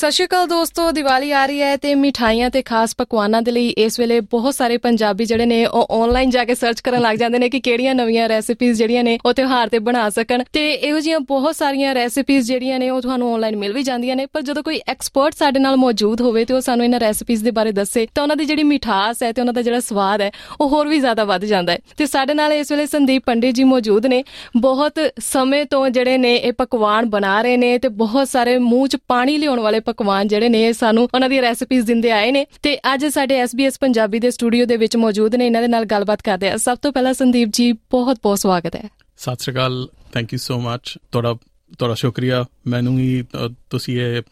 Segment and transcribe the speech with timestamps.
[0.00, 3.68] ਸਤਿ ਸ਼੍ਰੀ ਅਕਾਲ ਦੋਸਤੋ, ਦੀਵਾਲੀ ਆ ਰਹੀ ਹੈ ਤੇ ਮਿਠਾਈਆਂ ਤੇ ਖਾਸ ਪਕਵਾਨਾਂ ਦੇ ਲਈ
[3.78, 7.38] ਇਸ ਵੇਲੇ ਬਹੁਤ ਸਾਰੇ ਪੰਜਾਬੀ ਜਿਹੜੇ ਨੇ ਉਹ ਆਨਲਾਈਨ ਜਾ ਕੇ ਸਰਚ ਕਰਨ ਲੱਗ ਜਾਂਦੇ
[7.38, 11.18] ਨੇ ਕਿ ਕਿਹੜੀਆਂ ਨਵੀਆਂ ਰੈਸਿਪੀਜ਼ ਜਿਹੜੀਆਂ ਨੇ ਉਹ ਤਿਉਹਾਰ ਤੇ ਬਣਾ ਸਕਣ। ਤੇ ਇਹੋ ਜਿਹੀਆਂ
[11.20, 14.80] ਬਹੁਤ ਸਾਰੀਆਂ ਰੈਸਿਪੀਜ਼ ਜਿਹੜੀਆਂ ਨੇ ਉਹ ਤੁਹਾਨੂੰ ਆਨਲਾਈਨ ਮਿਲ ਵੀ ਜਾਂਦੀਆਂ ਨੇ, ਪਰ ਜਦੋਂ ਕੋਈ
[14.88, 18.36] ਐਕਸਪਰਟ ਸਾਡੇ ਨਾਲ ਮੌਜੂਦ ਹੋਵੇ ਤੇ ਉਹ ਸਾਨੂੰ ਇਹਨਾਂ ਰੈਸਿਪੀਜ਼ ਦੇ ਬਾਰੇ ਦੱਸੇ, ਤਾਂ ਉਹਨਾਂ
[18.36, 20.30] ਦੀ ਜਿਹੜੀ ਮਿਠਾਸ ਹੈ ਤੇ ਉਹਨਾਂ ਦਾ ਜਿਹੜਾ ਸਵਾਦ ਹੈ,
[20.60, 23.64] ਉਹ ਹੋਰ ਵੀ ਜ਼ਿਆਦਾ ਵੱਧ ਜਾਂਦਾ ਹੈ। ਤੇ ਸਾਡੇ ਨਾਲ ਇਸ ਵੇਲੇ ਸੰਦੀਪ ਪੰਡਿਤ ਜੀ
[23.64, 24.22] ਮੌਜੂਦ ਨੇ।
[24.56, 28.96] ਬਹੁਤ ਸਮੇਂ ਤੋਂ ਜਿਹੜੇ ਨੇ ਇਹ ਪਕਵਾਨ ਬਣਾ ਰਹੇ ਨੇ ਤੇ ਬਹੁਤ ਸਾਰੇ ਮੂੰਹ 'ਚ
[29.08, 33.06] ਪਾਣੀ ਲਿਆਉਣ ਵਾਲੇ ਪਕਵਾਨ ਜਿਹੜੇ ਨੇ ਸਾਨੂੰ ਉਹਨਾਂ ਦੀ ਰੈਸਿਪੀਜ਼ ਦਿੰਦੇ ਆਏ ਨੇ। ਤੇ ਅੱਜ
[33.06, 36.56] ਸਾਡੇ SBS ਪੰਜਾਬੀ ਦੇ ਸਟੂਡੀਓ ਦੇ ਵਿੱਚ ਮੌਜੂਦ ਨੇ ਇਹਨਾਂ ਦੇ ਨਾਲ ਗੱਲਬਾਤ ਕਰਦੇ ਆ
[36.56, 40.58] ਸਭ ਤੋਂ ਪਹਿਲਾਂ ਸੰਦੀਪ ਜੀ ਬਹੁਤ ਬਹੁਤ ਸਵਾਗਤ ਹੈ। ਸਤਿ ਸ਼੍ਰੀ ਅਕਾਲ ਥੈਂਕ ਯੂ ਸੋ
[40.60, 41.34] ਮੱਚ ਤੁਹਾਡਾ
[41.78, 43.24] ਤੁਹਾਡਾ ਸ਼ੁਕਰੀਆ। ਮੈਨੂੰ ਹੀ
[43.70, 44.22] ਤੁਸੀਂ ਇਹ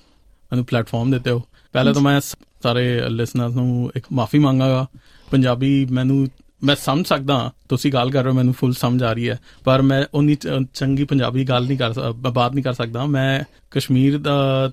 [0.52, 2.20] ਮੈਨੂੰ ਪਲੇਟਫਾਰਮ ਦਿੱਤੇ ਹੋ। ਪਹਿਲਾਂ ਤਾਂ ਮੈਂ
[2.62, 4.86] ਸਾਰੇ ਲਿਸਨਰਸ ਨੂੰ ਇੱਕ ਮਾਫੀ ਮੰਗਾਗਾ।
[5.30, 6.27] ਪੰਜਾਬੀ ਮੈਨੂੰ
[6.64, 9.82] ਮੈਂ ਸਮਝ ਸਕਦਾ ਤੁਸੀਂ ਗੱਲ ਕਰ ਰਹੇ ਹੋ ਮੈਨੂੰ ਫੁੱਲ ਸਮਝ ਆ ਰਹੀ ਹੈ ਪਰ
[9.82, 10.36] ਮੈਂ ਉਨੀ
[10.74, 14.70] ਚੰਗੀ ਪੰਜਾਬੀ ਗੱਲ ਨਹੀਂ ਕਰ ਬਾਤ ਨਹੀਂ ਕਰ ਸਕਦਾ। ਮੈਂ ਕਸ਼ਮੀਰ ਦਾ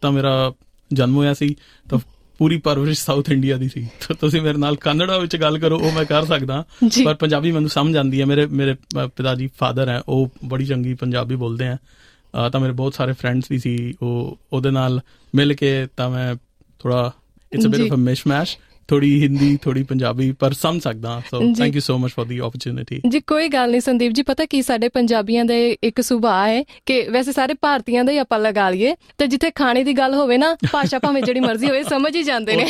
[0.00, 0.52] ਤਾਂ ਮੇਰਾ
[0.92, 1.54] ਜਨਮ ਹੋਇਆ ਸੀ
[1.90, 1.98] ਤਾਂ
[2.38, 5.92] ਪੂਰੀ ਪਰਵਰਿਸ਼ ਸਾਊਥ ਇੰਡੀਆ ਦੀ ਸੀ। ਤਾਂ ਤੁਸੀਂ ਮੇਰੇ ਨਾਲ ਕੰਨੜਾ ਵਿੱਚ ਗੱਲ ਕਰੋ ਉਹ
[5.92, 6.64] ਮੈਂ ਕਰ ਸਕਦਾ।
[7.04, 8.74] ਪਰ ਪੰਜਾਬੀ ਮੈਨੂੰ ਸਮਝ ਆਉਂਦੀ ਹੈ। ਮੇਰੇ ਮੇਰੇ
[9.06, 11.76] ਪਿਤਾ ਜੀ ਫਾਦਰ ਹੈ ਉਹ ਬੜੀ ਚੰਗੀ ਪੰਜਾਬੀ ਬੋਲਦੇ ਆ
[12.48, 15.00] ਤਾਂ ਮੇਰੇ ਬਹੁਤ ਸਾਰੇ ਫਰੈਂਡਸ ਵੀ ਸੀ ਉਹ ਉਹਦੇ ਨਾਲ
[15.34, 16.34] ਮਿਲ ਕੇ ਤਾਂ ਮੈਂ
[16.78, 17.12] ਥੋੜਾ
[17.52, 17.80] it's a bit.
[17.80, 18.56] Of a mishmash
[18.88, 22.98] ਥੋੜੀ ਹਿੰਦੀ ਥੋੜੀ ਪੰਜਾਬੀ ਪਰ ਸਮਝ ਸਕਦਾ। So thank you so much for the opportunity
[23.08, 27.00] ਜੀ ਕੋਈ ਗੱਲ ਨਹੀਂ ਸੰਦੀਪ ਜੀ ਪਤਾ ਕੀ ਸਾਡੇ ਪੰਜਾਬੀਆਂ ਦਾ ਇੱਕ ਸੁਭਾਅ ਹੈ ਕਿ
[27.08, 30.54] ਵੈਸੇ ਸਾਰੇ ਭਾਰਤੀਆਂ ਦਾ ਹੀ ਆਪਾਂ ਲਗਾ ਲਈਏ ਤੇ ਜਿੱਥੇ ਖਾਣੇ ਦੀ ਗੱਲ ਹੋਵੇ ਨਾ
[30.72, 32.66] ਭਾਸ਼ਾ ਭਾਵੇਂ ਜਿਹੜੀ ਮਰਜ਼ੀ ਹੋਵੇ ਸਮਝ ਹੀ ਜਾਂਦੇ ਨੇ।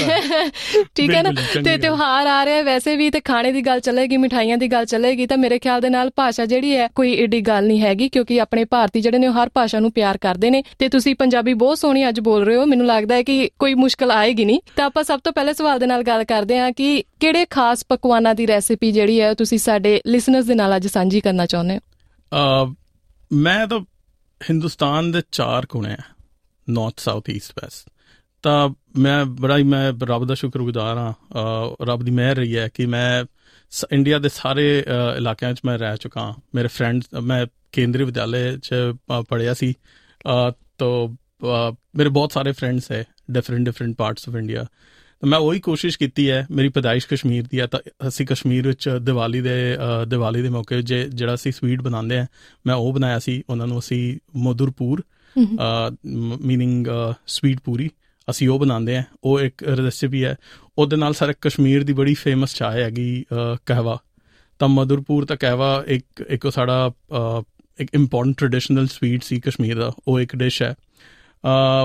[0.94, 1.32] ਠੀਕ ਹੈ ਨਾ?
[1.64, 5.26] ਤੇ ਤਿਉਹਾਰ ਆ ਰਿਹਾ ਵੈਸੇ ਵੀ ਤੇ ਖਾਣੇ ਦੀ ਗੱਲ ਚੱਲੇਗੀ ਮਿਠਾਈਆਂ ਦੀ ਗੱਲ ਚੱਲੇਗੀ
[5.26, 8.64] ਤਾਂ ਮੇਰੇ ਖਿਆਲ ਦੇ ਨਾਲ ਭਾਸ਼ਾ ਜਿਹੜੀ ਹੈ ਕੋਈ ਏਡੀ ਗੱਲ ਨਹੀਂ ਹੈਗੀ ਕਿਉਂਕਿ ਆਪਣੇ
[8.64, 12.08] ਭਾਰਤੀ ਜਿਹੜੇ ਨੇ ਉਹ ਹਰ ਭਾਸ਼ਾ ਨੂੰ ਪਿਆਰ ਕਰਦੇ ਨੇ। ਤੇ ਤੁਸੀਂ ਪੰਜਾਬੀ ਬਹੁਤ ਸੋਹਣੀ
[12.08, 15.20] ਅੱਜ ਬੋਲ ਰਹੇ ਹੋ ਮੈਨੂੰ ਲੱਗਦਾ ਹੈ ਕਿ ਕੋਈ ਮੁਸ਼ਕਲ ਆਏਗੀ ਨਹੀਂ। ਤਾਂ ਆਪਾਂ ਸਭ
[15.24, 19.20] ਤੋਂ ਪਹਿਲੇ ਸਵਾਲ ਦੇ ਨਾਲ ਗੱਲ ਕਰਦੇ ਹਾਂ ਕਿ ਕਿਹੜੇ ਖਾਸ ਪਕਵਾਨਾਂ ਦੀ ਰੈਸਿਪੀ ਜਿਹੜੀ
[19.20, 21.80] ਹੈ ਉਹ ਤੁਸੀਂ ਸਾਡੇ ਲਿਸਨਰਸ ਦੇ ਨਾਲ ਅੱਜ ਸਾਂਝੀ ਕਰਨਾ ਚਾਹੁੰਦੇ ਹੋ?
[22.66, 22.74] ਅ
[23.32, 23.80] ਮੈਂ ਤਾਂ
[24.50, 25.96] ਹਿੰਦੁਸਤਾਨ ਦੇ ਚਾਰ ਕੋਨੇ ਆ
[26.68, 27.88] ਨਾਰਥ ਸਾਊਥ ਈਸਟ ਵੈਸਟ
[28.42, 28.68] ਤਾਂ
[28.98, 32.86] ਮੈਂ ਬੜਾ ਹੀ ਮੈਂ ਰੱਬ ਦਾ ਸ਼ੁਕਰਗੁਜ਼ਾਰ ਹਾਂ ਅ, ਰੱਬ ਦੀ ਮਿਹਰ ਰਹੀ ਹੈ ਕਿ
[32.86, 33.24] ਮੈਂ
[33.70, 38.04] ਸ- ਇੰਡੀਆ ਦੇ ਸਾਰੇ ਅ, ਇਲਾਕਿਆਂ 'ਚ ਮੈਂ ਰਹਿ ਚੁੱਕਾ ਹਾਂ। ਮੇਰੇ ਫਰੈਂਡਸ ਮੈਂ ਕੇਂਦਰੀ
[38.04, 38.74] ਵਿਦਿਆਲੇ 'ਚ
[39.12, 39.74] ਅ, ਪੜ੍ਹਿਆ ਸੀ।
[40.26, 41.08] ਅ, ਤੋਂ
[41.46, 44.66] ਅ, ਮੇਰੇ ਬਹੁਤ ਸਾਰੇ ਫਰੈਂਡਸ ਹੈ different different parts of India
[45.20, 48.88] ਤਾਂ ਮੈਂ ਉਹੀ ਕੋਸ਼ਿਸ਼ ਕੀਤੀ ਹੈ ਮੇਰੀ ਪੈਦਾਇਸ਼ ਕਸ਼ਮੀਰ ਦੀ ਹੈ ਤਾਂ ਅਸੀਂ ਕਸ਼ਮੀਰ ਵਿੱਚ
[49.02, 49.76] ਦੀਵਾਲੀ ਦੇ
[50.08, 52.26] ਦੀਵਾਲੀ ਦੇ ਮੌਕੇ ਜੇ ਜਿਹੜਾ ਅਸੀਂ ਸਵੀਟ ਬਣਾਉਂਦੇ ਆ
[52.66, 55.02] ਮੈਂ ਉਹ ਬਣਾਇਆ ਸੀ ਉਹਨਾਂ ਨੂੰ ਅਸੀਂ ਮਧੁਰਪੂਰ
[56.40, 56.86] ਮੀਨਿੰਗ
[57.26, 57.90] ਸਵੀਟ ਪੂਰੀ
[58.30, 60.36] ਅਸੀਂ ਉਹ ਬਣਾਉਂਦੇ ਆ ਉਹ ਇੱਕ ਰੈਸਿਪੀ ਹੈ।
[60.78, 63.24] ਉਹਦੇ ਨਾਲ ਸਾਰੇ ਕਸ਼ਮੀਰ ਦੀ ਬੜੀ ਫੇਮਸ ਚਾਹ ਹੈਗੀ
[63.66, 63.98] ਕਹਿਵਾ।
[64.58, 66.90] ਤਾਂ ਮਧੁਰਪੂਰ ਤਾਂ ਕਹਿਵਾ ਇੱਕ ਇੱਕ ਸਾਡਾ
[67.78, 70.74] ਇੱਕ ਇੰਪੋਰਟੈਂਟ ਟ੍ਰੈਡੀਸ਼ਨਲ ਸਵੀਟ ਸੀ ਕਸ਼ਮੀਰ ਦਾ ਉਹ ਇੱਕ ਡਿਸ਼ ਹੈ।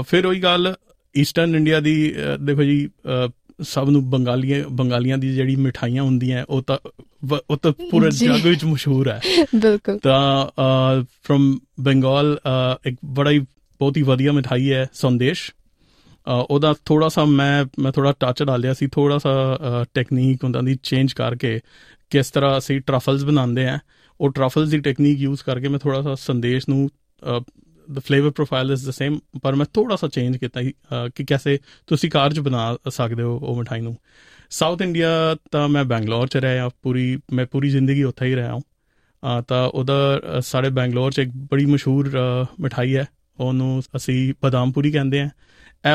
[0.08, 0.74] ਫਿਰ ਉਹੀ ਗੱਲ
[1.18, 2.90] ਈਸਟਰਨ ਇੰਡੀਆ ਦੀ ਦੇਖੋ ਜੀ
[3.62, 6.78] ਸਭ ਨੂੰ ਬੰਗਾਲੀਆਂ ਬੰਗਾਲੀਆਂ ਦੀ ਜਿਹੜੀ ਮਿਠਾਈਆਂ ਹੁੰਦੀਆਂ ਉਹ ਤਾਂ
[7.50, 9.22] ਉਹ ਤਾਂ ਪੂਰੇ। ਜੱਗ ਵਿੱਚ ਮਸ਼ਹੂਰ ਹੈ।
[9.56, 10.48] ਬਿਲਕੁਲ। ਤਾਂ
[11.24, 12.40] ਫਰਮ ਬੰਗਾਲ
[12.86, 13.40] ਇੱਕ ਬੜਾ ਹੀ
[13.80, 15.52] ਬਹੁਤ ਹੀ ਵਧੀਆ ਮਿਠਾਈ ਹੈ ਸੰਦੇਸ਼।
[16.50, 19.60] ਉਹਦਾ ਥੋੜਾ ਸਾ ਮੈਂ ਮੈਂ ਥੋੜਾ ਟੱਚ ਡਾਲਿਆ ਸੀ ਥੋੜਾ ਸਾ
[19.94, 21.60] ਟੈਕਨੀਕ ਉਹਨਾਂ ਦੀ ਚੇਂਜ ਕਰਕੇ
[22.10, 23.80] ਕਿਸ ਤਰ੍ਹਾਂ ਅਸੀਂ ਟਰਫਲਸ ਬਣਾਉਂਦੇ ਆ
[24.22, 26.90] ਉਹ ਟਰਫਲਸ ਦੀ ਟੈਕਨੀਕ ਯੂਜ਼ ਕਰਕੇ ਮੈਂ ਥੋੜਾ ਸਾ ਸੰਦੇਸ਼ ਨੂੰ
[27.92, 30.74] the flavour profile is the same ਪਰ ਮੈਂ ਥੋੜਾ ਸਾ ਚੇਂਜ ਕੀਤਾ ਕਿ
[31.16, 33.98] ਕਿਵੇਂ ਤੁਸੀਂ ਕਾਰ 'ਚ ਬਣਾ ਸਕਦੇ ਹੋ ਉਹ ਮਿਠਾਈ ਨੂੰ।
[34.50, 39.42] ਸਾਊਥ ਇੰਡੀਆ ਤਾਂ ਮੈਂ ਬੈਂਗਲੌਰ 'ਚ ਰਿਹਾ ਪੂਰੀ ਮੈਂ ਪੂਰੀ ਜ਼ਿੰਦਗੀ ਉੱਥੇ ਹੀ ਰਿਹਾ ਹਾਂ।
[39.42, 39.70] ਤਾਂ
[40.38, 42.12] ਅ, ਸਾਡੇ ਬੈਂਗਲੌਰ 'ਚ ਇੱਕ ਬੜੀ ਮਸ਼ਹੂਰ
[42.60, 43.08] ਮਿਠਾਈ ਹੈ
[43.40, 45.30] ਉਹਨੂੰ ਅਸੀਂ ਬਦਾਮਪੂਰੀ ਕਹਿੰਦੇ ਆ।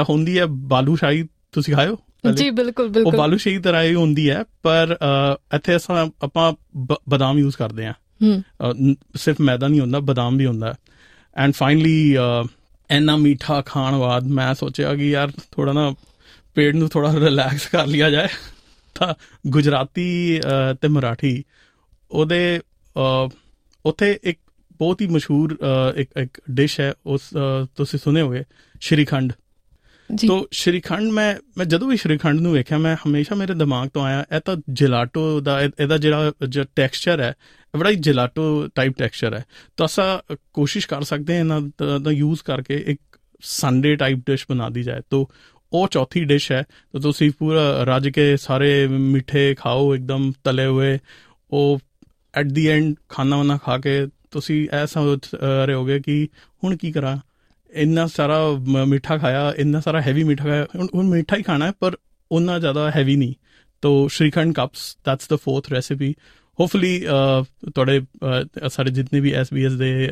[0.00, 1.98] ਇਹ ਹੁੰਦੀ ਹੈ ਬਾਲੂਸ਼ਾਹੀ ਤੁਸੀਂ ਖਾਇਓ?
[2.34, 4.98] ਜੀ ਬਿਲਕੁਲ ਉਹ ਬਿਲਕੁਲ ਬਾਲੂਸ਼ਾਹੀ ਤਰ੍ਹਾਂ ਹੀ ਹੁੰਦੀ ਹੈ ਪਰ
[5.56, 6.52] ਇੱਥੇ ਅਸਾਂ ਆਪਾਂ
[7.08, 7.92] ਬਦਾਮ ਯੂਜ਼ ਕਰਦੇ ਆ।
[8.22, 8.42] ਹੂੰ।
[9.14, 10.74] ਸਿਰਫ ਮੈਦਾ ਨਹੀਂ ਹੁੰਦਾ ਬਦਾਮ ਵੀ ਹੁੰਦਾ।
[11.36, 12.48] ਐਂਡ ਫਾਈਨਲੀ uh,
[12.90, 15.94] ਇੰਨਾ ਮਿੱਠਾ ਖਾਣ ਬਾਅਦ ਮੈਂ ਸੋਚਿਆ ਕਿ ਯਾਰ ਥੋੜਾ ਨਾ
[16.54, 18.28] ਪੇਟ ਨੂੰ ਥੋੜਾ ਰਿਲੈਕਸ ਕਰ ਲਿਆ ਜਾਏ।
[18.94, 19.14] ਤਾਂ
[19.46, 21.44] ਗੁਜਰਾਤੀ ਅ, ਤੇ ਮਰਾਠੀ
[22.10, 22.60] ਉਹਦੇ
[22.96, 23.28] ਅ,
[23.86, 24.40] ਉੱਥੇ ਇੱਕ
[24.78, 28.42] ਬਹੁਤ ਹੀ ਮਸ਼ਹੂਰ ਅ, ਇੱਕ ਇੱਕ ਡਿਸ਼ ਹੈ। ਉਸ ਅ, ਤੁਸੀਂ ਸੁਨੇ ਹੋਗੇ
[28.80, 29.45] ਸ਼੍ਰੀਖੰਡ। ਜੀ
[30.28, 34.24] ਤੋ ਸ਼੍ਰੀਖੰਡ ਮੈਂ ਮੈਂ ਜਦੋਂ ਵੀ ਸ਼੍ਰੀਖੰਡ ਨੂੰ ਵੇਖਿਆ, ਮੈਂ ਹਮੇਸ਼ਾ ਮੇਰੇ ਦਿਮਾਗ ਤੋਂ ਆਇਆ,
[34.36, 37.34] ਇਹ ਤਾਂ ਜੈਲਾਟੋ ਦਾ, ਇਹ- ਇਹਦਾ ਜਿਹੜਾ ਜੋ ਟੈਕਸਚਰ ਹੈ,
[37.74, 39.44] ਇਹ ਬੜਾ ਹੀ ਜੈਲਾਟੋ ਟਾਈਪ ਟੈਕਸਚਰ ਹੈ।
[39.76, 44.46] ਤਾਂ ਅਸਾਂ ਕੋਸ਼ਿਸ਼ ਕਰ ਸਕਦੇ ਹਾਂ ਇਹਨਾਂ ਦਾ- ਦਾ ਯੂਜ਼ ਕਰਕੇ ਇੱਕ ਸੰਡੇ ਟਾਈਪ ਡਿਸ਼
[44.50, 45.30] ਬਣਾ ਦੀ ਜਾਏ। ਤੋ
[45.72, 50.98] ਉਹ ਚੌਥੀ ਡਿਸ਼ ਹੈ, ਤਾਂ ਤੁਸੀਂ ਪੂਰਾ ਰੱਜ ਕੇ ਸਾਰੇ ਮਿੱਠੇ ਖਾਓ, ਇੱਕਦਮ ਤਲੇ ਹੋਏ,
[51.50, 51.78] ਉਹ
[52.34, 55.18] ਐਟ ਦੀ ਐਂਡ ਖਾਣਾ ਵਾਨਾ ਖਾ ਕੇ ਤੁਸੀਂ ਐਸਾ
[55.64, 56.28] ਰਹੇ ਹੋਗੇ ਕਿ
[56.64, 57.18] ਹੁਣ ਕੀ ਕਰਾਂ।
[57.72, 61.66] ਇੰਨਾ ਸਾਰਾ ਮ- ਮਿੱਠਾ ਖਾਇਆ ਇੰਨਾ ਸਾਰਾ ਹੈਵੀ ਮਿੱਠਾ ਖਾਇਆ। ਹੁਣ ਹੁਣ ਮਿੱਠਾ ਹੀ ਖਾਣਾ
[61.66, 61.96] ਹੈ ਪਰ
[62.32, 63.34] ਉਨਾ ਜ਼ਿਆਦਾ ਹੈਵੀ ਨਹੀਂ।
[63.82, 66.14] ਤੋ shrikhand cups that's the fourth recipe
[66.60, 67.06] hopefully
[67.74, 70.10] ਤੁਹਾਡੇ ਅਹ, ਸਾਡੇ ਜਿੰਨੇ ਵੀ SBS ਦੇ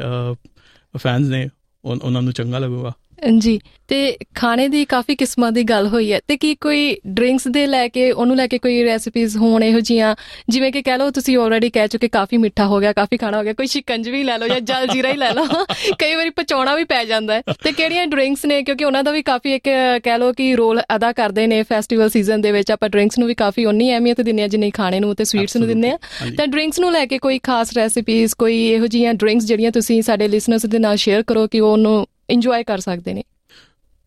[0.97, 1.49] ਫੈਨਸ ਨੇ
[1.85, 2.93] ਉਹਨਾਂ ਨੂੰ ਚੰਗਾ ਲੱਗੂਗਾ।
[3.39, 7.67] ਜੀ ਤੇ ਖਾਣੇ ਦੀ ਕਾਫੀ ਕਿਸਮਾਂ ਦੀ ਗੱਲ ਹੋਈ ਹੈ। ਤੇ ਕੀ ਕੋਈ ਡਰਿੰਕਸ ਦੇ
[7.67, 10.15] ਲੈ ਕੇ ਉਹਨੂੰ ਲੈ ਕੇ ਕੋਈ ਰੈਸਿਪੀਜ਼ ਹੋਣ ਇਹੋ ਜੀਆਂ?
[10.49, 13.43] ਜਿਵੇਂ ਕਿ ਕਹਿ ਲਓ ਤੁਸੀਂ ਆਲਰੇਡੀ ਕਹਿ ਚੁੱਕੇ ਕਾਫੀ ਮਿੱਠਾ ਹੋ ਗਿਆ ਕਾਫੀ ਖਾਣਾ ਹੋ
[13.43, 15.45] ਗਿਆ ਕੋਈ ਸ਼ਿਕੰਜਵੀ ਲੈ ਲਓ ਜਾਂ ਜਲ ਜੀਰਾ ਹੀ ਲੈ ਲਓ।
[15.99, 18.63] ਕਈ ਵਾਰੀ ਪਚਾਉਣਾ ਵੀ ਪੈ ਜਾਂਦਾ ਹੈ। ਤੇ ਕਿਹੜੀਆਂ ਡਰਿੰਕਸ ਨੇ?
[18.63, 19.69] ਕਿਉਂਕਿ ਉਹਨਾਂ ਦਾ ਵੀ ਕਾਫੀ ਇੱਕ
[20.05, 23.35] ਕਹਿ ਲਓ ਕਿ ਰੋਲ ਅਦਾ ਕਰਦੇ ਨੇ ਫੈਸਟੀਵਲ ਸੀਜ਼ਨ ਦੇ ਵਿੱਚ। ਆਪਾਂ ਡਰਿੰਕਸ ਨੂੰ ਵੀ
[23.35, 25.99] ਕਾਫੀ ਉਨੀ ਅਹਿਮੀਅਤ ਦਿੰਦੇ ਆ ਜਿੰਨੀ ਖਾਣੇ ਨੂੰ ਤੇ ਸਵੀਟਸ ਨੂੰ ਦਿੰਦੇ ਆ
[26.37, 30.29] ਤਾਂ ਡਰਿੰਕਸ ਨੂੰ ਲੈ ਕੇ ਕੋਈ ਖਾਸ ਰੈਸਿਪੀਜ਼ ਕੋਈ ਇਹੋ ਜੀਆਂ ਡਰਿੰਕਸ ਜਿਹੜੀਆਂ ਤੁਸੀਂ ਸਾਡੇ
[30.29, 33.23] ਲਿਸਨਰਸ ਦੇ ਨਾਲ ਸ਼ੇਅਰ ਕਰੋ ਕਿ ਉਹ ਉਹਨੂੰ ਇੰਜੋਏ ਕਰ ਸਕਦੇ ਨੇ।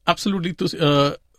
[0.08, 0.80] ਐਬਸੋਲੂਟਲੀ ਤੁਸੀਂ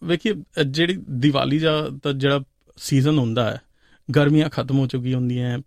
[0.05, 0.33] ਵੇਖੀ
[0.67, 2.41] ਜਿਹੜੀ ਦੀਵਾਲੀ ਦਾ ਜਿਹੜਾ
[2.79, 3.61] ਸੀਜ਼ਨ ਹੁੰਦਾ ਹੈ,
[4.09, 5.59] ਗਰਮੀਆਂ ਖਤਮ ਹੋ ਚੁੱਕੀ ਹੁੰਦੀਆਂ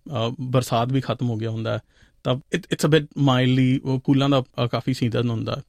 [0.42, 1.80] ਬਰਸਾਤ ਵੀ ਖਤਮ ਹੋ ਗਿਆ ਹੁੰਦਾ ਹੈ,
[2.26, 5.62] ਤਾਂ ਇਟਸ ਅ ਬਿਟ ਮਾਈਲਡਲੀ ਉਹ ਕੂਲਾਂ ਦਾ ਕਾਫੀ ਸੀਜ਼ਨ ਹੁੰਦਾ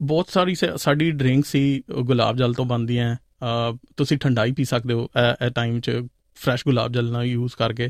[0.00, 3.14] ਬਹੁਤ ਸਾਰੀ ਸਾਡੀ ਡਰਿੰਕ ਸੀ ਗੁਲਾਬ ਜਲ ਤੋਂ ਬਣਦੀਆਂ
[3.96, 5.08] ਤੁਸੀਂ ਠੰਡਾਈ ਪੀ ਸਕਦੇ ਹੋ
[5.42, 5.90] ਐ ਟਾਈਮ 'ਚ
[6.36, 7.88] ਫਰੈਸ਼ ਗੁਲਾਬ ਜਲ ਨਾਲ ਯੂਜ਼ ਕਰਕੇ।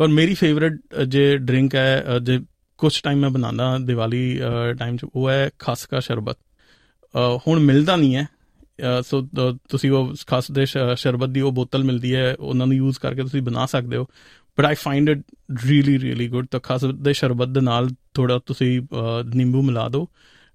[0.00, 2.38] ਪਰ ਮੇਰੀ ਫੇਵਰਿਟ ਜੇ ਡਰਿੰਕ ਹੈ ਜੇ
[2.82, 4.40] ਕੁਝ ਟਾਈਮ ਮੈਂ ਬਣਾਉਂਦਾ ਦੀਵਾਲੀ
[4.78, 6.38] ਟਾਈਮ 'ਚ ਉਹ ਹੈ ਖਸ ਦਾ ਸ਼ਰਬਤ।
[7.46, 8.28] ਹੁਣ ਮਿਲਦਾ ਨਹੀਂ ਹੈ।
[9.02, 13.22] ਸੋ ਤੁਸੀਂ ਉਹ ਖਾਸ ਦੇ ਸ਼ਰਬਤ ਦੀ ਉਹ ਬੋਤਲ ਮਿਲਦੀ ਹੈ ਉਹਨਾਂ ਨੂੰ ਯੂਜ਼ ਕਰਕੇ
[13.22, 14.04] ਤੁਸੀਂ ਬਣਾ ਸਕਦੇ ਹੋ।
[14.58, 15.20] But I find it
[15.66, 18.82] really really good ਤਾਂ ਖਾਸ ਦੇ ਸ਼ਰਬਤ ਦੇ ਨਾਲ ਥੋੜਾ ਤੁਸੀਂ
[19.34, 20.08] ਨਿੰਬੂ ਮਿਲਾ ਦਿਓ।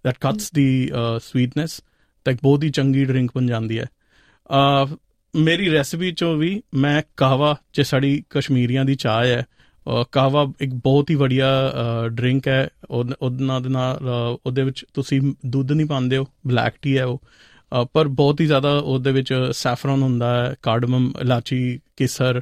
[0.08, 1.86] That cuts the uh, sweetness.
[2.26, 3.86] ਤਾਂ ਬਹੁਤ ਹੀ ਚੰਗੀ ਡਰਿੰਕ ਬਣ ਜਾਂਦੀ ਹੈ।
[5.36, 9.46] ਮੇਰੀ ਰੈਸਿਪੀ ਚੋਂ ਵੀ ਮੈਂ ਕਾਵਾ ਜੇ ਸਾਡੀ ਕਸ਼ਮੀਰੀਆਂ ਦੀ ਚਾਹ ਹੈ।
[10.12, 11.48] ਕਾਵਾ ਇੱਕ ਬਹੁਤ ਹੀ ਵਧੀਆ
[12.08, 14.10] ਡਰਿੰਕ ਹੈ। ਉਹਨਾਂ ਦੇ ਨਾਲ
[14.46, 17.22] ਉਹਦੇ ਵਿੱਚ ਤੁਸੀਂ ਦੁੱਧ ਨਹੀਂ ਪਾਉਂਦੇ ਹੋ ਬਲੈਕ ਟੀ ਹੈ ਉਹ।
[17.94, 22.42] ਪਰ ਬਹੁਤ ਹੀ ਜ਼ਿਆਦਾ ਉਹਦੇ ਵਿੱਚ ਸੈਫਰਨ ਹੁੰਦਾ ਹੈ ਕਾਰਡਮਮ ਇਲਾਚੀ, ਕੇਸਰ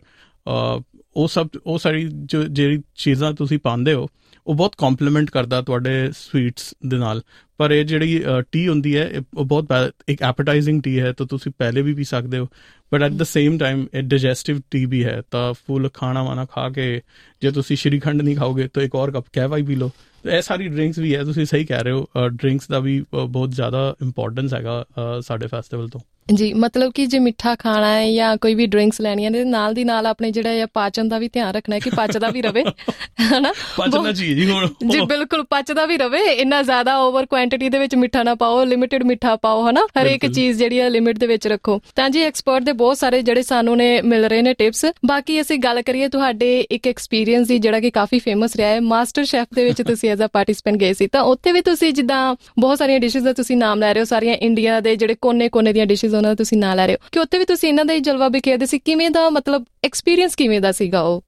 [1.15, 2.07] ਉਹ ਸਭ, ਉਹ ਸਾਰੀ
[2.49, 4.07] ਜਿਹੜੀ ਚੀਜ਼ਾਂ ਤੁਸੀਂ ਪਾਉਂਦੇ ਹੋ,
[4.47, 7.21] ਉਹ ਬਹੁਤ ਕੰਪਲੀਮੈਂਟ ਕਰਦਾ ਤੁਹਾਡੇ ਸਵੀਟਸ ਦੇ ਨਾਲ।
[7.57, 9.65] ਪਰ ਇਹ ਜਿਹੜੀ ਟੀ ਹੁੰਦੀ ਹੈ ਉਹ ਬਹੁਤ
[10.09, 12.47] ਇੱਕ ਐਪੀਟਾਈਜ਼ਿੰਗ ਟੀ ਹੈ ਤਾਂ ਤੁਸੀਂ ਪਹਿਲੇ ਵੀ ਪੀ ਸਕਦੇ ਹੋ।
[12.93, 16.69] But at the same time ਇਹ ਡਾਈਜੈਸਟਿਵ ਟੀ ਵੀ ਹੈ ਤਾਂ ਫੁੱਲ ਖਾਣਾ ਵਾਣਾ ਖਾ
[16.69, 17.01] ਕੇ
[17.41, 19.91] ਜੇ ਤੁਸੀਂ ਸ਼੍ਰੀਖੰਡ ਨਹੀਂ ਖਾਓਗੇ ਤਾਂ ਇੱਕ ਹੋਰ ਕੱਪ ਕਹਿਵਾ ਹੀ ਪੀ ਲਓ।
[20.25, 23.95] ਇਹ ਸਾਰੀ ਡਰਿੰਕਸ ਵੀ ਹੈ ਤੁਸੀਂ ਸਹੀ ਕਹਿ ਰਹੇ ਹੋ ਡਰਿੰਕਸ ਦਾ ਵੀ ਬਹੁਤ ਜ਼ਿਆਦਾ
[24.01, 24.85] ਇੰਪੋਰਟੈਂਸ ਹੈਗਾ
[25.21, 26.01] ਸਾਡੇ ਫੈਸਟੀਵਲ ਤੋਂ।
[26.33, 29.83] ਜੀ ਮਤਲਬ ਕਿ ਜੇ ਮਿੱਠਾ ਖਾਣਾ ਹੈ ਜਾਂ ਕੋਈ ਵੀ ਡਰਿੰਕਸ ਲੈਣੀਆਂ ਨੇ ਨਾਲ ਦੀ
[29.83, 32.63] ਨਾਲ ਆਪਣੇ ਜਿਹੜਾ ਇਹ ਪਾਚਨ ਦਾ ਵੀ ਧਿਆਨ ਰੱਖਣਾ ਹੈ ਕਿ ਪਚਦਾ ਵੀ ਰਵੇ
[33.21, 33.53] ਹਨਾ?
[33.77, 38.23] ਪਚਣਾ ਜੀ ਹੁਣ। ਜੀ ਬਿਲਕੁਲ ਪਚਦਾ ਵੀ ਰਵੇ ਇੰਨਾ ਜ਼ਿਆਦਾ ਓਵਰ ਕੁਆਂਟੀਟੀ ਦੇ ਵਿੱਚ ਮਿੱਠਾ
[38.23, 39.87] ਨਾ ਪਾਓ ਲਿਮਿਟਿਡ ਮਿੱਠਾ ਪਾਓ ਹਨਾ?
[40.01, 43.21] ਹਰ ਇੱਕ ਚੀਜ਼ ਜਿਹੜੀ ਹੈ ਲਿਮਿਟ ਦੇ ਵਿੱਚ ਰੱਖੋ। ਤਾਂ ਜੀ ਐਕਸਪਰਟ ਦੇ ਬਹੁਤ ਸਾਰੇ
[43.21, 47.59] ਜਿਹੜੇ ਸਾਨੂੰ ਨੇ ਮਿਲ ਰਹੇ ਨੇ ਟਿਪਸ ਬਾਕੀ ਅਸੀਂ ਗੱਲ ਕਰੀਏ ਤੁਹਾਡੇ ਇੱਕ ਐਕਸਪੀਰੀਅੰਸ ਦੀ
[47.59, 50.93] ਜਿਹੜਾ ਕਿ ਕਾਫੀ ਫੇਮਸ ਰਿਹਾ ਹੈ। ਮਾਸਟਰ ਸ਼ੈਫ ਦੇ ਵਿੱਚ ਤੁਸੀਂ ਐਜ਼ ਅ ਪਾਰਟਿਸਪੈਂਟ ਗਏ
[50.93, 54.05] ਸੀ। ਤਾਂ ਉੱਥੇ ਵੀ ਤੁਸੀਂ ਜਿੱਦਾਂ ਬਹੁਤ ਸਾਰੀਆਂ ਡਿਸ਼ਸ ਦਾ ਤੁਸੀਂ ਨਾਮ ਲੈ ਰਹੇ ਹੋ
[54.05, 57.19] ਸਾਰੀਆਂ ਇੰਡੀਆ ਦੇ ਜਿਹੜੇ ਕੋਨੇ-ਕੋਨੇ ਦੀਆਂ ਡਿਸ਼ਸ ਉਹਨਾਂ ਦਾ ਤੁਸੀਂ ਨਾਂ ਲੈ ਰਹੇ ਹੋ। ਕਿ
[57.19, 60.71] ਉੱਥੇ ਵੀ ਤੁਸੀਂ ਇਹਨਾਂ ਦਾ ਹੀ ਜਲਵਾ ਬਿਖੇਦੇ ਸੀ ਕਿਵੇਂ ਦਾ ਮਤਲਬ ਐਕਸਪੀਰੀਅੰਸ ਕਿਵੇਂ ਦਾ
[60.71, 61.23] ਸੀਗਾ ਉਹ?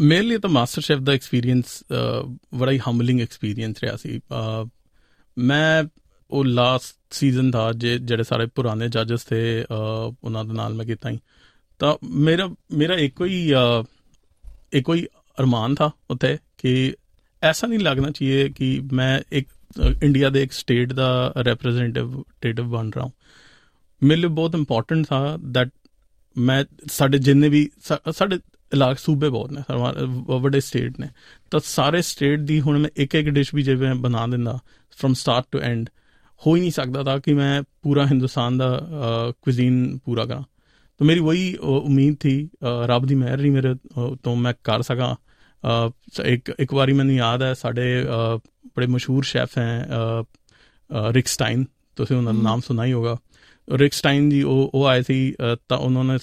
[0.00, 1.64] ਮੇਰੇ ਲਈ ਤਾਂ ਮਾਸਟਰ ਸ਼ੈਫ ਦਾ ਐਕਸਪੀਰੀਅੰਸ
[2.54, 4.20] ਬੜਾ ਹੀ ਹੰਬਲਿੰਗ ਐਕਸਪੀਰੀਅੰਸ ਰਿਹਾ ਸੀ।
[5.38, 5.84] ਮੈਂ
[6.30, 9.64] ਉਹ ਲਾਸਟ ਸੀਜ਼ਨ ਦਾ ਜਿਹੜੇ ਸਾਰੇ ਪੁਰਾਣੇ ਜੱਜਸ ਥੇ
[10.24, 11.18] ਉਹਨਾਂ ਦੇ ਨਾਲ ਮੈਂ ਕੀਤਾ ਹੀ
[11.78, 13.52] ਤਾਂ ਮੇਰਾ ਮੇਰਾ ਇੱਕੋ ਹੀ
[14.72, 15.06] ਇੱਕੋ ਹੀ
[15.40, 16.94] ਅਰਮਾਨ ਥਾ ਉੱਥੇ ਕਿ
[17.42, 19.48] ਐਸਾ ਨਹੀਂ ਲੱਗਣਾ ਚਾਹੀਏ ਕਿ ਮੈਂ ਇੱਕ
[20.02, 23.10] ਇੰਡੀਆ ਦੇ ਇੱਕ ਸਟੇਟ ਦਾ ਰਿਪਰੈਜ਼ੈਂਟੇਟਿਵ ਬਣ ਰਹਾ ਹਾਂ।
[24.02, 25.68] ਮੇਰੇ ਲਈ ਬਹੁਤ ਇੰਪੋਰਟੈਂਟ ਥਾ ਦੈਟ
[26.38, 27.70] ਮੈਂ ਸਾਡੇ ਜਿੰਨੇ ਵੀ
[28.12, 28.38] ਸਾਡੇ
[28.74, 29.62] ਇਲਾਕ ਸੂਬੇ ਬਹੁਤ ਨੇ
[30.38, 31.08] ਵੱਡੇ ਸਟੇਟ ਨੇ।
[31.50, 34.58] ਤਾਂ ਸਾਰੇ ਸਟੇਟ ਦੀ ਹੁਣ ਮੈਂ ਇੱਕ ਇੱਕ ਡਿਸ਼ ਵੀ ਜਿਵੇਂ ਬਣਾ ਦਿੰਦਾ
[34.98, 35.88] ਫਰਮ ਸਟਾਰਟ ਟੂ ਐਂਡ
[36.42, 38.68] ਹੋ ਹੀ ਨਹੀਂ ਸਕਦਾ ਤਾਂ ਕਿ ਮੈਂ ਪੂਰਾ ਹਿੰਦੁਸਤਾਨ ਦਾ
[39.42, 40.42] ਕੁਜ਼ੀਨ ਪੂਰਾ ਕਰਾਂ।
[41.00, 42.48] ਤਾਂ ਮੇਰੀ ਵਹੀ ਉਮੀਦ ਥੀ
[42.86, 43.74] ਰੱਬ ਦੀ ਮਿਹਰ ਹੀ ਮੇਰੇ
[44.22, 45.14] ਤੋਂ ਮੈਂ ਕਰ ਸਕਾਂ।
[46.24, 48.04] ਇੱਕ ਇੱਕ ਵਾਰੀ ਮੈਨੂੰ ਯਾਦ ਹੈ ਸਾਡੇ
[48.66, 49.86] ਬੜੇ ਮਸ਼ਹੂਰ ਸ਼ੈਫ ਹੈ
[51.10, 51.64] ਰਿਕਸਟਾਈਨ
[51.96, 53.16] ਤੁਸੀਂ ਉਹਨਾਂ ਦਾ ਨਾਮ ਸੁਣਾ ਹੀ ਹੋਗਾ।
[53.72, 55.34] ਰਿਕਸਟਾਈਨ ਜੀ ਉਹ ਉਹ ਆਏ ਸੀ
[55.68, 56.18] ਤਾਂ ਉਹਨਾਂ ਨੇ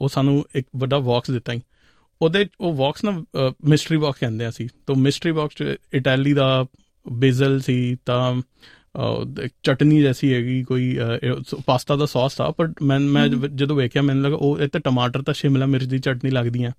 [0.00, 1.60] ਉਹ ਸਾਨੂੰ ਇੱਕ ਵੱਡਾ ਬਾਕਸ ਦਿੱਤਾ ਹੀ
[2.22, 3.22] ਉਹਦੇ ਉਹ ਬਾਕਸ ਨਾ
[3.64, 5.62] ਮਿਸਟਰੀ ਬਾਕਸ ਕਹਿੰਦੇ ਆ ਸੀ ਤਾਂ ਮਿਸਟਰੀ ਬਾਕਸ
[5.94, 6.66] ਇਟਾਲੀ ਦਾ
[7.12, 8.42] ਬੇਜ਼ਲ ਸੀ ਤਾਂ
[9.62, 10.98] ਚਟਨੀ ਜੈਸੀ ਹੈਗੀ ਕੋਈ
[11.66, 15.22] ਪਾਸਤਾ ਦਾ ਸੌਸ ਆ ਪਰ ਮੈਂ ਮੈਂ ਜਦੋਂ ਵੇਖਿਆ ਮੈਨੂੰ ਲੱਗਾ ਉਹ ਇਹ ਤਾਂ ਟਮਾਟਰ
[15.22, 16.70] ਤਾਂ ਸ਼ਿਮਲਾ ਮਿਰਚ ਦੀ ਚਟਨੀ ਲੱਗਦੀਆਂ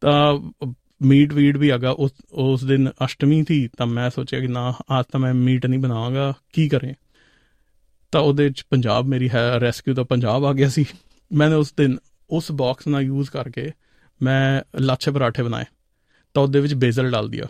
[0.00, 0.38] ਤਾਂ
[1.02, 5.06] ਮੀਟ ਵੀਡ ਵੀ ਆਗਾ ਉਸ ਉਸ ਦਿਨ ਅਸ਼ਟਮੀ ਸੀ ਤਾਂ ਮੈਂ ਸੋਚਿਆ ਕਿ ਨਾ ਅੱਜ
[5.12, 6.94] ਤਾਂ ਮੈਂ ਮੀਟ ਨਹੀਂ ਬਣਾਵਾਂਗਾ ਕੀ ਕਰੇ?
[8.14, 10.84] ਤਾਂ ਉਹਦੇ ਵਿੱਚ ਪੰਜਾਬ ਮੇਰੀ ਹੈ ਰੈਸਕਿਊ ਦਾ ਪੰਜਾਬ ਆ ਗਿਆ ਸੀ।
[11.30, 11.96] ਮੈਂ ਉਸ ਦਿਨ
[12.30, 13.70] ਉਸ ਬਾਕਸ ਨਾਲ ਯੂਜ਼ ਕਰਕੇ
[14.20, 15.64] ਮੈਂ ਲੱਛੇ ਪਰਾਠੇ ਬਣਾਏ,
[16.34, 17.46] ਤਾਂ ਉਹਦੇ ਵਿੱਚ ਬੇਜ਼ਲ ਡਾਲ ਦਿਆ।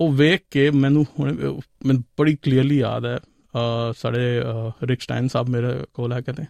[0.00, 3.18] ਉਹ ਵੇਖ ਕੇ ਮੈਨੂੰ ਹੁਣ, ਮੈਨੂੰ ਬੜੀ ਕਲੀਅਰਲੀ ਯਾਦ ਹੈ
[3.96, 4.42] ਸਾਡੇ
[4.82, 6.44] ਰਿਕਸਟਾਈਨ ਸਾਹਿਬ ਮੇਰੇ ਕੋਲ ਆ ਕਹਿੰਦੇ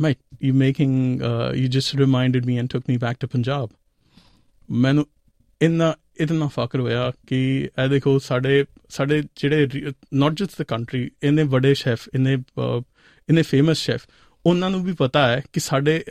[0.00, 1.22] ਮੈਂ you making
[1.54, 3.70] you just reminded me and took me back to Punjab
[4.68, 5.06] ਮੈਨੂੰ
[5.60, 9.68] ਇੰਨਾ ਇਤਨਾ ਫਖਰ ਹੋਇਆ ਕਿ ਇਹ ਦੇਖੋ ਸਾਡੇ ਸਾਡੇ ਜਿਹੜੇ
[10.14, 12.32] ਨਾਟ ਜਸਟ ਦ ਕੰਟਰੀ ਇਹਨੇ ਵੱਡੇ ਸ਼ੈਫ ਇਹਨੇ
[13.28, 14.00] ਇਹਨੇ ਫੇਮਸ ਸ਼ੈਫ
[14.46, 16.04] ਉਹਨਾਂ ਨੂੰ ਵੀ ਪਤਾ ਹੈ ਕਿ ਸਾਡੇ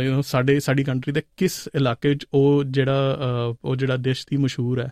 [0.00, 3.18] ਯੂ نو ਸਾਡੇ, ਸਾਡੀ ਕੰਟਰੀ ਦੇ ਕਿਸ ਇਲਾਕੇ ਵਿੱਚ ਉਹ ਜਿਹੜਾ
[3.64, 4.90] ਉਹ ਜਿਹੜਾ ਡਿਸ਼ ਦੀ ਮਸ਼ਹੂਰ ਹੈ।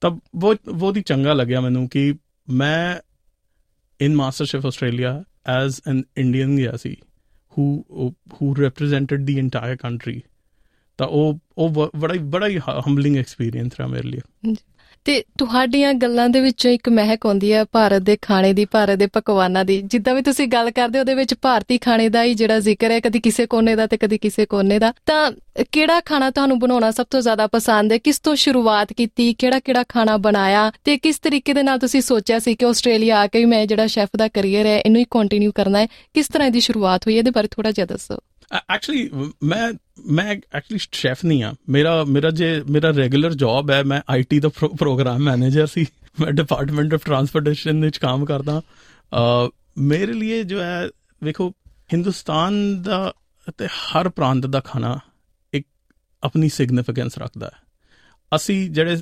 [0.00, 2.14] ਤਾਂ ਬਹੁਤ ਬਹੁਤ ਹੀ ਚੰਗਾ ਲੱਗਿਆ ਮੈਨੂੰ ਕਿ
[2.48, 2.96] ਮੈਂ
[4.00, 6.96] in master chef Australia as an Indian ਗਿਆ ਸੀ,
[7.52, 10.20] who who represented the entire country
[11.02, 14.54] ਤਾਂ ਉਹ ਉਹ ਬੜਾ ਹੀ ਬੜਾ ਹੀ ਹੰਬਲਿੰਗ ਐਕਸਪੀਰੀਅੰਸ ਰਿਹਾ ਮੇਰੇ ਲਈ।
[15.04, 19.06] ਤੇ ਤੁਹਾਡੀਆਂ ਗੱਲਾਂ ਦੇ ਵਿੱਚੋਂ ਇੱਕ ਮਹਿਕ ਆਉਂਦੀ ਹੈ ਭਾਰਤ ਦੇ ਖਾਣੇ ਦੀ ਭਾਰਤ ਦੇ
[19.06, 22.90] ਪਕਵਾਨਾਂ ਦੀ। ਜਿੱਦਾਂ ਵੀ ਤੁਸੀਂ ਗੱਲ ਕਰਦੇ ਉਹਦੇ ਵਿੱਚ ਭਾਰਤੀ ਖਾਣੇ ਦਾ ਹੀ ਜਿਹੜਾ ਜ਼ਿਕਰ
[22.90, 25.32] ਹੈ ਕਦੀ ਕਿਸੇ ਕੋਨੇ ਦਾ ਤੇ ਕਦੀ ਕਿਸੇ ਕੋਨੇ ਦਾ। ਤਾਂ
[25.72, 27.98] ਕਿਹੜਾ ਖਾਣਾ ਤੁਹਾਨੂੰ ਬਣਾਉਣਾ ਸਭ ਤੋਂ ਜ਼ਿਆਦਾ ਪਸੰਦ ਹੈ?
[27.98, 29.34] ਕਿਸ ਤੋਂ ਸ਼ੁਰੂਆਤ ਕੀਤੀ?
[29.34, 30.72] ਕਿਹੜਾ ਕਿਹੜਾ ਖਾਣਾ ਬਣਾਇਆ?
[30.84, 34.08] ਤੇ ਕਿਸ ਤਰੀਕੇ ਦੇ ਨਾਲ ਤੁਸੀਂ ਸੋਚਿਆ ਸੀ ਕਿ ਆਸਟ੍ਰੇਲੀਆ ਆ ਕੇ ਮੈਂ ਜਿਹੜਾ ਸ਼ੈਫ
[34.16, 35.86] ਦਾ ਕੈਰੀਅਰ ਹੈ ਇਹਨੂੰ ਹੀ ਕੰਟੀਨਿਊ ਕਰਨਾ ਹੈ?
[35.86, 38.18] ਕਿਸ ਤਰ੍ਹਾਂ ਦੀ ਸ਼ੁਰੂਆਤ ਹੋਈ ਇਹਦੇ ਬਾਰੇ ਥੋੜਾ ਜਿਹਾ ਦੱਸੋ।
[38.74, 39.10] ਐਕਚੁਅਲੀ
[39.42, 39.72] ਮੈਂ
[40.06, 44.48] ਮੈਂ ਐਕਚੁਅਲੀ ਸ਼ੈਫ ਨਹੀਂ ਆ ਮੇਰਾ ਮੇਰਾ ਜੇ, ਮੇਰਾ ਰੈਗੂਲਰ ਜੌਬ ਹੈ, ਮੈਂ ਆਈਟੀ ਦਾ
[44.78, 45.86] ਪ੍ਰੋਗਰਾਮ ਮੈਨੇਜਰ ਸੀ।
[46.20, 48.60] ਮੈਂ ਡਿਪਾਰਟਮੈਂਟ ਆਫ ਟਰਾਂਸਪੋਰਟੇਸ਼ਨ ਵਿੱਚ ਕੰਮ ਕਰਦਾ।
[49.78, 50.88] ਮੇਰੇ ਲਈ ਜੋ ਹੈ,
[51.24, 51.52] ਵੇਖੋ,
[51.92, 53.14] ਹਿੰਦੁਸਤਾਨ ਦਾ
[53.58, 54.98] ਤੇ ਹਰ ਪ੍ਰਾਂਤ ਦਾ ਖਾਣਾ
[55.52, 55.66] ਇੱਕ
[56.22, 57.60] ਆਪਣੀ ਸਿਗਨੀਫੀਕੈਂਸ ਰੱਖਦਾ ਹੈ।
[58.36, 58.96] ਅਸੀਂ ਜਿਹੜੇ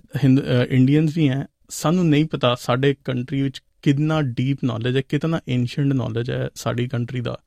[0.71, 5.93] ਇੰਡੀਅਨਸ ਵੀ ਹੈ, ਸਾਨੂੰ ਨਹੀਂ ਪਤਾ ਸਾਡੇ ਕੰਟਰੀ ਵਿੱਚ ਕਿੰਨਾ ਡੀਪ ਨੌਲੇਜ ਹੈ ਕਿੰਨਾ ਐਂਸ਼ੀਐਂਟ
[5.93, 7.39] ਨੌਲੇਜ ਹੈ ਸਾਡੀ ਕੰਟਰੀ ਦਾ।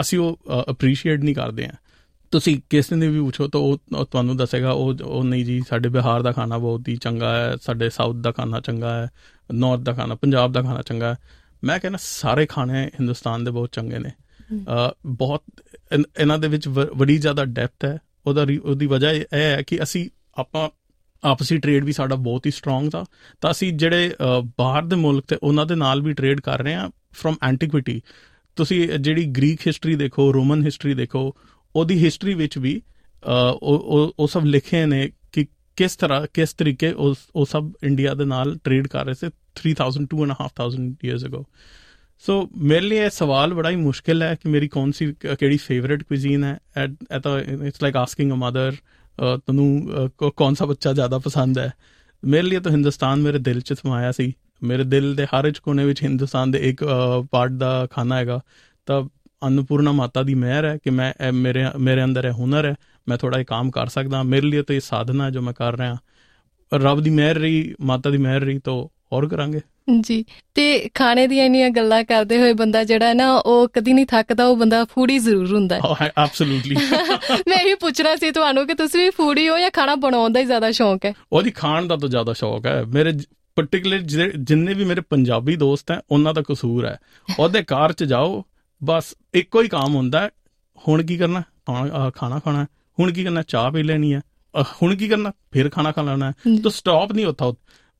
[0.00, 0.40] ਅਸੀਂ ਉਹ
[0.70, 1.72] ਅਪਰੀਸ਼ੀਏਟ ਨਹੀਂ ਕਰਦੇ ਆ
[2.30, 6.22] ਤੁਸੀਂ ਕਿਸੇ ਨੇ ਵੀ ਪੁੱਛੋ ਤਾਂ ਉਹ ਤੁਹਾਨੂੰ ਦੱਸੇਗਾ ਉਹ ਉਹ ਨਹੀਂ ਜੀ ਸਾਡੇ ਬਿਹਾਰ
[6.22, 9.08] ਦਾ ਖਾਣਾ ਬਹੁਤ ਹੀ ਚੰਗਾ ਹੈ ਸਾਡੇ ਸਾਊਥ ਦਾ ਖਾਣਾ ਚੰਗਾ ਹੈ
[9.52, 11.18] ਨਾਰਥ ਦਾ ਖਾਣਾ ਪੰਜਾਬ ਦਾ ਖਾਣਾ ਚੰਗਾ ਹੈ।
[11.64, 14.10] ਮੈਂ ਕਹਿੰਦਾ ਸਾਰੇ ਖਾਣੇ ਹਿੰਦੁਸਤਾਨ ਦੇ ਬਹੁਤ ਚੰਗੇ ਨੇ।
[15.06, 15.42] ਬਹੁਤ
[16.20, 20.70] ਇਹਨਾਂ ਦੇ ਵਿੱਚ ਬੜੀ ਜ਼ਿਆਦਾ ਡੈਪਥ ਹੈ। ਉਹਦਾ ਉਹਦੀ ਵਜ੍ਹਾ ਇਹ ਹੈ ਕਿ ਅਸੀਂ ਆਪਾਂ
[21.24, 23.04] ਆਪਸੀ ਟ੍ਰੇਡ ਵੀ ਸਾਡਾ ਬਹੁਤ ਹੀ ਸਟਰੋਂਗ था
[23.40, 24.14] ਤਾਂ ਅਸੀਂ ਜਿਹੜੇ
[24.58, 28.02] ਬਾਹਰ ਦੇ ਮੁਲਕ ਤੇ ਉਹਨਾਂ ਦੇ ਨਾਲ ਵੀ ਟ੍ਰੇਡ ਕਰ ਰਹੇ ਹਾਂ ਫਰਮ ਐਂਟੀਕੁਇਟੀ
[28.56, 31.36] ਤੁਸੀਂ ਜਿਹੜੀ ਗ੍ਰੀਕ ਹਿਸਟਰੀ ਦੇਖੋ ਰੋਮਨ ਹਿਸਟਰੀ ਦੇਖੋ
[31.76, 32.82] ਉਹਦੀ ਹਿਸਟਰੀ ਵਿੱਚ ਵੀ
[33.62, 35.46] ਉਹ ਉਹ ਸਭ ਲਿਖੇ ਨੇ ਕਿ
[35.76, 40.06] ਕਿਸ ਤਰ੍ਹਾਂ, ਕਿਸ ਤਰੀਕੇ ਉਹ ਉਹ ਸਭ ਇੰਡੀਆ ਦੇ ਨਾਲ ਟ੍ਰੇਡ ਕਰ ਰਹੇ ਸੀ 3000
[40.06, 41.44] 2500 ਇਅਰਸ ਅਗੋ
[42.18, 46.02] ਸੋ ਮੇਰੇ ਲਈ ਇਹ ਸਵਾਲ ਬੜਾ ਹੀ ਮੁਸ਼ਕਿਲ ਹੈ ਕਿ ਮੇਰੀ ਕੌਣ ਸੀ, ਕਿਹੜੀ ਫੇਵਰਿਟ
[46.02, 46.58] ਕੁਜ਼ੀਨ ਹੈ?
[46.76, 48.72] ਐਟ ਤਾਂ it's like asking a mother
[49.46, 49.88] ਤੈਨੂੰ
[50.36, 51.72] ਕੌਣ ਸਾ ਬੱਚਾ ਜ਼ਿਆਦਾ ਪਸੰਦ ਹੈ?
[52.24, 54.32] ਮੇਰੇ ਲਈ ਤਾਂ ਹਿੰਦੁਸਤਾਨ ਮੇਰੇ ਦਿਲ 'ਚ ਸਮਾਇਆ ਸੀ।
[54.62, 56.84] ਮੇਰੇ ਦਿਲ ਦੇ ਹਰ ਇੱਕ ਕੋਨੇ ਵਿੱਚ ਹਿੰਦੁਸਤਾਨ ਦੇ ਇੱਕ
[57.30, 58.40] ਪਾਰਟ ਦਾ ਖਾਣਾ ਹੈਗਾ।
[58.86, 59.02] ਤਾਂ
[59.46, 62.74] ਅਨਪੂਰਨਾ ਮਾਤਾ ਦੀ ਮਿਹਰ ਹੈ ਕਿ ਮੈਂ ਮੇਰੇ ਮੇਰੇ ਅੰਦਰ ਇਹ ਹੁਨਰ ਹੈ
[63.08, 65.96] ਮੈਂ ਥੋੜਾ ਇਹ ਕੰਮ ਕਰ ਸਕਦਾ ਮੇਰੇ ਲਈ ਤਾਂ ਇਹ ਸਾਧਨਾ ਜੋ ਮੈਂ ਕਰ ਰਿਹਾ
[66.72, 68.72] ਰੱਬ ਦੀ ਮਿਹਰ ਰਹੀ ਮਾਤਾ ਦੀ ਮਿਹਰ ਰਹੀ ਤਾਂ
[69.12, 69.60] ਹੋਰ ਕਰਾਂਗੇ
[70.00, 74.46] ਜੀ ਤੇ ਖਾਣੇ ਦੀਆਂ ਇੰਨੀਆਂ ਗੱਲਾਂ ਕਰਦੇ ਹੋਏ ਬੰਦਾ ਜਿਹੜਾ ਨਾ ਉਹ ਕਦੀ ਨਹੀਂ ਥੱਕਦਾ
[74.46, 76.76] ਉਹ ਬੰਦਾ ਫੂਡੀ ਜ਼ਰੂਰ ਹੁੰਦਾ ਹੈ ਐਬਸੋਲੂਟਲੀ
[77.48, 80.44] ਮੈਂ ਇਹ ਪੁੱਛਣਾ ਸੀ ਤੁਹਾਨੂੰ ਕਿ ਤੁਸੀਂ ਵੀ ਫੂਡੀ ਹੋ ਜਾਂ ਖਾਣਾ ਬਣਾਉਣ ਦਾ ਹੀ
[80.44, 83.12] ਜ਼ਿਆਦਾ ਸ਼ੌਂਕ ਹੈ ਉਹਦੀ ਖਾਣ ਦਾ ਤਾਂ ਜ਼ਿਆਦਾ ਸ਼ੌਂਕ ਹੈ ਮੇਰੇ
[83.56, 83.98] ਪਾਰਟਿਕੂਲਰ
[84.38, 86.98] ਜਿੰਨੇ ਵੀ ਮੇਰੇ ਪੰਜਾਬੀ ਦੋਸਤ ਹੈ ਉਹਨਾਂ ਦਾ ਕਸੂਰ ਹੈ
[87.38, 88.44] ਉਹਦੇ ਕਾਰ 'ਚ ਜਾਓ
[88.84, 90.28] ਬਸ ਇੱਕੋ ਹੀ ਕੰਮ ਹੁੰਦਾ
[90.88, 91.42] ਹੁਣ ਕੀ ਕਰਨਾ?
[92.14, 92.66] ਖਾਣਾ ਖਾਣਾ
[92.98, 93.42] ਹੁਣ ਕੀ ਕਰਨਾ?
[93.42, 94.20] ਚਾਹ ਪੀ ਲੈਣੀ ਹੈ।
[94.82, 95.32] ਹੁਣ ਕੀ ਕਰਨਾ?
[95.52, 96.32] ਫਿਰ ਖਾਣਾ ਖਾ ਲੈਣਾ
[96.62, 97.52] ਤਾਂ ਸਟਾਪ ਨਹੀਂ ਹੁੰਦਾ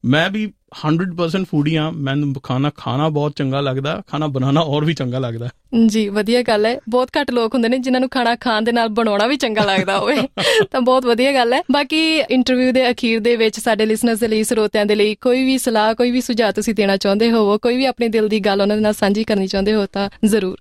[0.05, 0.53] ਮੈਂ ਵੀ
[0.87, 5.49] 100% ਫੂਡੀ ਆ ਮੈਨੂੰ ਖਾਣਾ ਖਾਣਾ ਬਹੁਤ ਚੰਗਾ ਲੱਗਦਾ। ਖਾਣਾ ਬਣਾਉਣਾ ਹੋਰ ਵੀ ਚੰਗਾ ਲੱਗਦਾ
[5.87, 8.89] ਜੀ ਵਧੀਆ ਗੱਲ ਹੈ। ਬਹੁਤ ਘੱਟ ਲੋਕ ਹੁੰਦੇ ਨੇ ਜਿਨ੍ਹਾਂ ਨੂੰ ਖਾਣਾ ਖਾਣ ਦੇ ਨਾਲ
[8.89, 10.17] ਬਣਾਉਣਾ ਵੀ ਚੰਗਾ ਲੱਗਦਾ ਹੋਵੇ।
[10.71, 14.45] ਤਾਂ ਬਹੁਤ ਵਧੀਆ ਗੱਲ ਹੈ। ਬਾਕੀ ਇੰਟਰਵਿਊ ਦੇ ਅਖੀਰ ਦੇ ਵਿੱਚ ਸਾਡੇ ਲਿਸਨਰਸ ਦੇ ਲਈ
[14.45, 17.85] ਸਰੋਤਿਆਂ ਦੇ ਲਈ ਕੋਈ ਵੀ ਸਲਾਹ ਕੋਈ ਵੀ ਸੁਝਾਅ ਤੁਸੀਂ ਦੇਣਾ ਚਾਹੁੰਦੇ ਹੋਵੋ ਕੋਈ ਵੀ
[17.85, 20.57] ਆਪਣੇ ਦਿਲ ਦੀ ਗੱਲ ਉਹਨਾਂ ਦੇ ਨਾਲ ਸਾਂਝੀ ਕਰਨੀ ਚਾਹੁੰਦੇ ਹੋ ਤਾਂ ਜ਼ਰੂਰ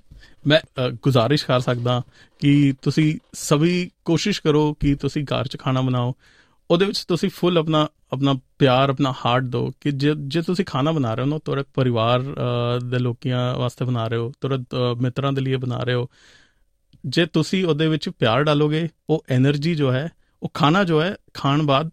[0.47, 0.59] ਮੈਂ
[1.03, 2.01] ਗੁਜ਼ਾਰਿਸ਼ ਕਰ ਸਕਦਾ
[2.39, 6.13] ਕਿ ਤੁਸੀਂ ਸਭੀ ਕੋਸ਼ਿਸ਼ ਕਰੋ ਕਿ ਤੁਸੀਂ ਘਰ 'ਚ ਖਾਣਾ ਬਣਾਓ।
[6.71, 10.91] ਉਹਦੇ ਵਿੱਚ ਤੁਸੀਂ ਫੁੱਲ ਆਪਣਾ ਆਪਣਾ ਪਿਆਰ, ਆਪਣਾ ਹਾਰਟ ਦਿਓ ਕਿ ਜੇ ਜੇ ਤੁਸੀਂ ਖਾਣਾ
[10.91, 12.21] ਬਣਾ ਰਹੇ ਹੋ ਨਾ ਤੁਹਾਡੇ ਪਰਿਵਾਰ
[12.83, 16.07] ਦੇ ਲੋਕੀਆਂ ਵਾਸਤੇ ਬਣਾ ਰਹੇ ਹੋ, ਤੁਹਾਡੇ ਮਿੱਤਰਾਂ ਦੇ ਲਈ ਬਣਾ ਰਹੇ ਹੋ।
[17.05, 20.09] ਜੇ ਤੁਸੀਂ ਉਹਦੇ ਵਿੱਚ ਪਿਆਰ ਡਾਲੋਗੇ, ਉਹ એનર્ਜੀ ਜੋ ਹੈ,
[20.43, 21.89] ਉਹ ਖਾਣਾ ਜੋ ਹੈ, ਖਾਣ ਬਾਅਦ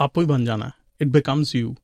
[0.00, 1.74] ਆਪੋ ਹੀ ਬਣ ਜਾਣਾ। ਇਟ ਬਿਕਮਸ ਯੂ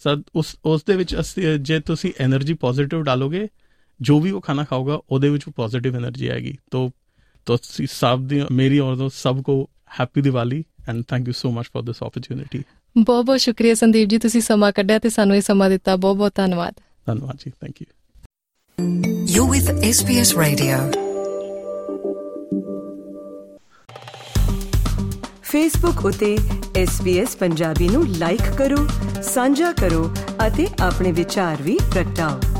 [0.00, 1.16] ਸਦ ਉਸ ਉਸ ਦੇ ਵਿੱਚ
[1.60, 3.48] ਜੇ ਤੁਸੀਂ એનર્ਜੀ ਪੋਜ਼ਿਟਿਵ ਡਾਲੋਗੇ
[4.00, 6.90] जो भी वो खाना खाओगा ਉਹਦੇ ਵਿੱਚ ਪੋਜ਼ਿਟਿਵ એનર્ਜੀ ਆਏਗੀ। ਤੋਂ
[7.46, 11.82] ਤੁਸੀਂ ਸਭ ਦੀ ਮੇਰੀ ਔਰ ਸਭ ਕੋ happy Diwali and thank you so much for
[11.82, 12.62] this opportunity
[12.98, 16.34] ਬਹੁਤ ਬਹੁਤ ਸ਼ੁਕਰੀਆ ਸੰਦੀਪ ਜੀ ਤੁਸੀਂ ਸਮਾਂ ਕੱਢਿਆ ਤੇ ਸਾਨੂੰ ਇਹ ਸਮਾਂ ਦਿੱਤਾ। ਬਹੁਤ ਬਹੁਤ
[16.34, 16.74] ਧੰਨਵਾਦ।
[17.06, 17.86] ਧੰਨਵਾਦ ਜੀ thank you
[19.26, 20.76] you with SBS radio
[25.42, 26.38] Facebook ਉਤੇ
[26.82, 28.88] SBS ਪੰਜਾਬੀ ਨੂੰ ਲਾਈਕ ਕਰੋ
[29.22, 30.14] ਸਾਂਝਾ ਕਰੋ
[30.46, 32.59] ਅਤੇ ਆਪਣੇ ਵਿਚਾਰ ਵੀ ਪ੍ਰਗਟਾਓ।